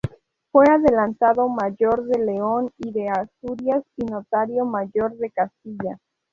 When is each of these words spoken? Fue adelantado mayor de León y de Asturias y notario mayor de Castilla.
Fue 0.51 0.65
adelantado 0.65 1.47
mayor 1.47 2.07
de 2.07 2.25
León 2.25 2.71
y 2.79 2.91
de 2.91 3.07
Asturias 3.09 3.83
y 3.97 4.05
notario 4.05 4.65
mayor 4.65 5.15
de 5.17 5.29
Castilla. 5.29 5.99